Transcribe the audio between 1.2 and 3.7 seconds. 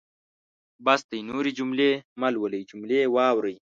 نورې جملې مهلولئ جملې واورئ.